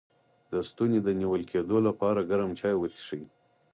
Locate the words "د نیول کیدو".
1.03-1.77